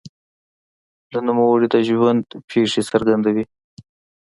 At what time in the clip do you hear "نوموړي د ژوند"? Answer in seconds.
1.27-2.25